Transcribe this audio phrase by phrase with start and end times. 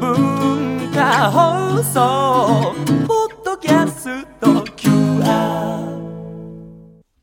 [0.00, 2.89] 文化放送。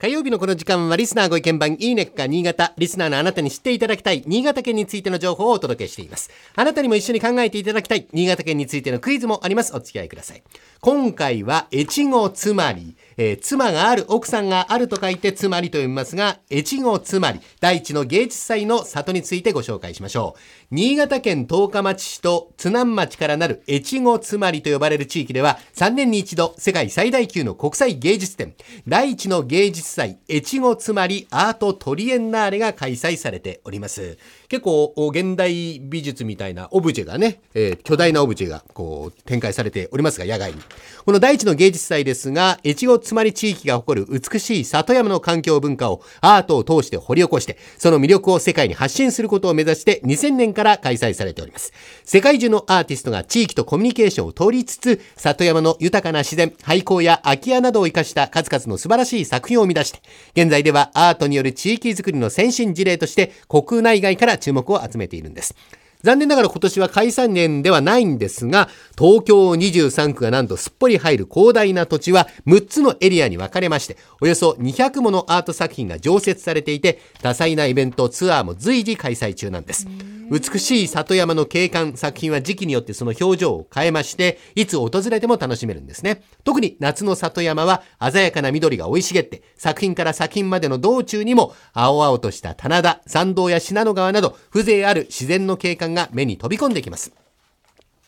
[0.00, 2.72] 火曜日のこの時間はリスナーご意見番いいねっか新潟。
[2.78, 6.30] リスナーのあなたに知っていただきたい新潟県についての情報をお届けしています。
[6.54, 9.74] あなたにも一緒に考えていただきたい新潟県についてのクイズもあります。
[9.74, 10.42] お付き合いください。
[10.80, 20.36] 今回は、越後つまり、えー妻がある、奥さんがあると書いてつまりと読みますが、越後つまり、第一の芸術祭の里についてご紹介しましょ
[20.67, 20.67] う。
[20.70, 28.52] 新潟県十日町市と津南町からなる越後つまりと呼ばれる地域では、3年に一度、世界最大級の国際芸術展、
[28.86, 34.18] 第一の芸術祭、越後つまりアートトリエンナーレが開催されております。
[34.48, 40.60] 結構、現代美術みたいなオブジェがね、えー巨大なオブジェがこう展開されておりますが、野外に。
[41.06, 51.72] この第一の芸術祭ですが、越後つまり地域が誇る美しい里山の環境文化をアートを通して掘り起こして、その魅力を世界に発信することを目指して2000年から開催されております。
[52.04, 60.00] 世界中のアーティストが地域とコミュニケーションを取りつつ、里山の豊かな自然、廃校や空き家などを生かした数々の素晴らしい作品を生み出して、
[60.34, 65.54] 現在ではアートによる地域づくりの先進事例として国内外から注目を集めているんです。
[66.02, 79.86] 残念ながら今年は開催年ではないんですが、東京23区がなんとすっぽり入る広大な土地は6つのエリアに分かれまして、およそ200ものアート作品が常設されていて、多彩なイベント、ツアーも随時開催中なんです。
[80.30, 86.22] 美しい里山の景観、作品は時期によってその表情を変えまして、いつ訪れても楽しめるんですね。
[86.44, 97.12] 特に夏の里山は鮮やかな緑が生い茂って、作品から作品までの道中にも青々とした棚田、参道や信濃川など風情ある自然の景観が目に飛び込んできます。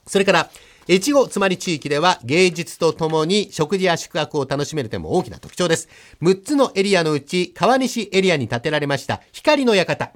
[0.07, 0.51] それから、
[0.89, 5.89] 越後つまり地域では芸術とともに食事や宿泊を楽しめる点も大きな特徴です。
[6.21, 10.13] 6つのエリアのうち川西エリアに建てられました光の館。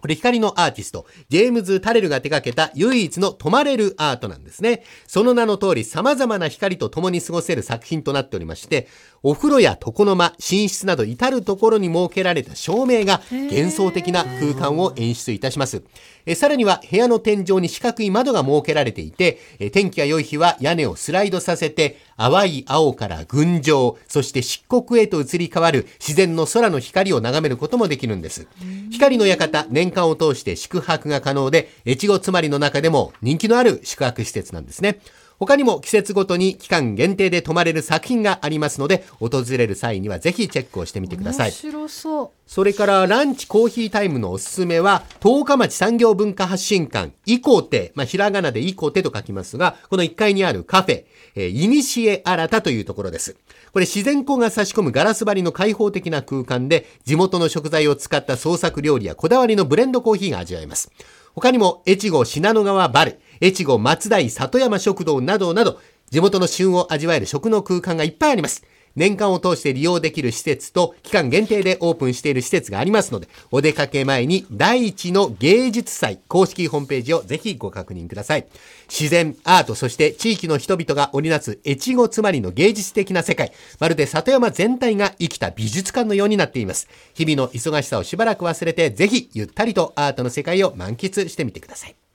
[0.00, 4.84] これ光のアーティスト、ジェームズ・タレルが手掛けた唯一の泊まれるアートなんですね。
[5.08, 8.86] その名の通り様々な光と共に過ごせる作品となっておりまして、
[9.24, 15.82] お風呂や床の間、寝室など至るところに設けられた照明が幻想的な空間を演出いたします。
[16.26, 28.46] えさらには部屋の天井に四角い窓が設けられていて、え天気が良い日は屋根をスライドさせて、淡い青から群青、そして漆黒へと移り変わる自然の空の光を眺めることもできるんです。
[28.90, 35.00] 光の館、年年間を通して宿泊が可能で、越後つまりの中でも人気のある宿泊施設なんですね。
[35.38, 41.52] 他にも季節ごとに期間限定で泊まれる作品がありますので、訪れる際にはぜひチェックをしてみてください面。
[41.52, 51.04] 白そうそれからランチコーヒータイムのおすすめは、十日町産業文化発信館、イコテ、まあ、ひらがなでイコテと書きますが、この1階にあるカフェ、
[51.34, 53.36] えー、イニシエ新たというところです。
[53.72, 60.90] これ自然光が差し込むガラス張りの開放的な空間で、地元の食材を使った創作料理やこだわりのブレンドコーヒーが味わえます。
[61.38, 68.64] 他にも、越後信濃川バル、越後松台里山食堂などなど、地元の旬を味わえる食の空間がいっぱいあります。
[68.98, 78.48] 年間を通して利用できる施設と期間限定でオープンしている施設がありますので、お出かけ前に第一の芸術祭公式ホームページをぜひご確認ください。
[78.88, 86.88] 自然、アート、そして地域の人々が織りなす越後つまりの芸術的な世界、まるで里山全体が生きた美術館のようになっています。
[87.14, 92.07] 日々の忙しさをしばらく忘れて、ぜひゆったりとアートの世界を満喫してみてください。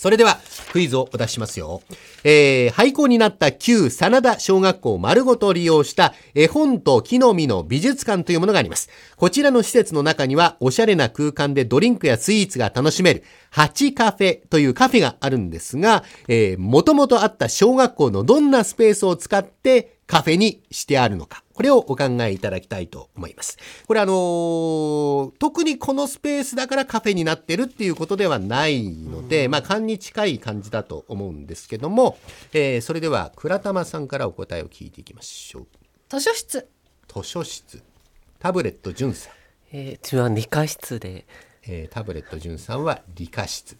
[0.00, 0.40] それでは、
[0.72, 1.82] クイズをお出ししますよ。
[2.24, 8.88] えー、廃校になった旧真田小学校を丸ごと利用した絵本と木の実の美術館というものがあります。
[9.16, 21.44] こちらの施設の中には、おしゃれな空間でドリンクやスイーツが楽しめる、ハチカフェというカフェがあるんですが、えー、もともとあった小学校のどんなスペースを使ってカフェにしてあるのか。
[21.60, 23.58] これをお考えいただきたいと思います。
[23.86, 32.16] これあのー特にこのスペースだからカフェになってるっていうことではないので、まあ、勘に近い感じだと思うんですけども、
[32.54, 35.66] えーそれでは倉玉さんからお答えを聞いていきましょう。
[36.08, 36.66] 図書室
[37.14, 37.82] 図書室。
[38.38, 39.32] タブレット潤さん。
[39.70, 41.26] えー、自分は理科室で、
[41.66, 43.76] えータブレット潤さんは理科室。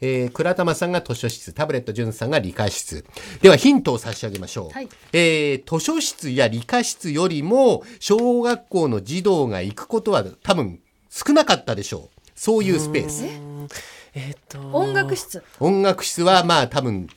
[0.00, 3.04] えー、倉玉さんが図書室、タブレット潤さんが理科室。
[3.40, 4.70] ではヒントを差し上げましょう。
[4.70, 12.20] はいえー図書室や理科室よりも、小学校の児童が行くことは多分少なかったでしょう。
[12.34, 13.24] そういうスペース。
[14.14, 17.08] えっ、と音楽室音楽室はまあ多分、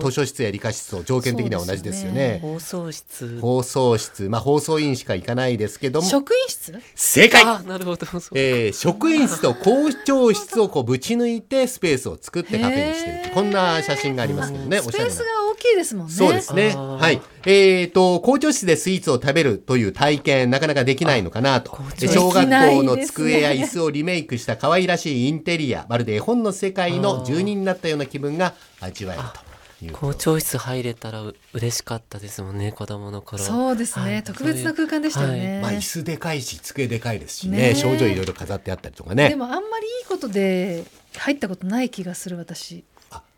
[0.00, 2.38] 図書室や理科室と条件的には同じですよね。
[2.42, 3.40] 放送室。
[3.40, 6.78] 放送室、まあ放送委員しか行かないですけども、職員室？
[6.94, 7.42] 正解。
[7.42, 8.06] あなるほど。
[8.34, 15.10] えー職員室と校長室をこうぶち抜いてスペースを作ってカフェにしてるこんな写真がありますけどね、おしゃれな。
[15.10, 15.44] スペースが。
[15.54, 16.12] 大ききいですもんね。
[16.12, 16.74] そうですね。
[16.76, 17.22] はい。
[17.46, 21.76] えっ、と、校長室でスイーツを食べるという体験、なかなかできないのかなと。
[21.98, 29.53] 小学校の机や椅子をリメイクした可愛らしいインテリア、まるで絵本の世界の住人になったような気分が味わえると
[29.84, 29.92] いう。
[29.92, 35.60] 校長室入れたらう嬉しかったですもんね子供の頃そうですね、はい特別な空間でしたよね。
[35.62, 39.28] まあ、椅子でかいし、机でかいですしね、ねえ症状いろいろ飾ってあったりとかね。
[39.28, 40.84] でもあんまりいいことで
[41.16, 42.84] 入ったことない気がする私。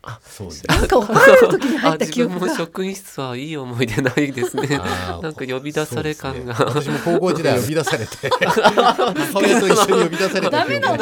[0.07, 2.57] あ、そうですなんか怒られる時に入あった自分も記憶が。
[2.57, 10.93] 職員室はいい思い出ないですねなんか呼び出され感が、そうですね私も高校時代呼び出されて母親と一緒に呼び出されたダメな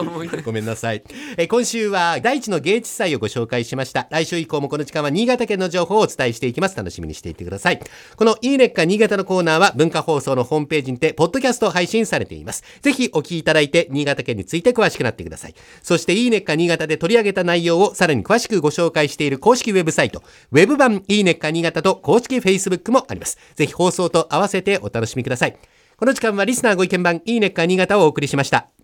[0.00, 1.02] 思い出ごめんなさい。
[1.36, 4.06] えー今週は第一の芸術祭をご紹介しました。
[4.10, 6.76] 来週以降もこの時間は新潟県の情報をお伝えしていきます。
[6.76, 7.80] 楽しみにしていてください。
[8.16, 12.62] このいいねっか新潟のコーナーは文化放送のホームページにて、ポッドキャスト配信されています。
[12.80, 15.54] ぜひお聞きいただいて、新潟県について詳しくなってください。
[15.82, 20.22] そしていいねっか新潟で取り上げた内容をさらに詳しくご紹介している公式ウェブサイト、
[20.52, 23.36] ウェブ版いいねっか新潟と公式 Facebook もあります。
[23.56, 25.58] ぜひ放送と合わせてお楽しみください。
[25.96, 28.70] この時間はリスナーご意見番いいねっか新潟をお送りしました。